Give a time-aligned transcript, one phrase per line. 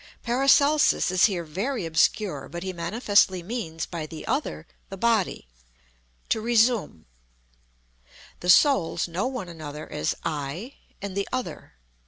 [0.23, 5.47] PARACELSUS is here very obscure, but he manifestly means by "the other," the Body.
[6.29, 7.05] To resume:
[8.39, 11.73] "The Souls know one another as 'I,' and 'the other.'